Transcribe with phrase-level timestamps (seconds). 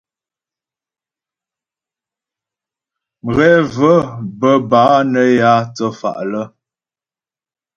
[3.25, 3.97] Mghɛ və̀
[4.39, 4.81] bə́ bâ
[5.11, 6.45] nə́ yǎ thə́fa' lə́.